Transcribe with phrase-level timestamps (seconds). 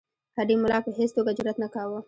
[0.37, 1.99] هډې ملا په هیڅ توګه جرأت نه کاوه.